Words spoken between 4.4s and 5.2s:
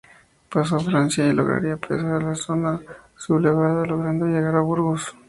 a Burgos.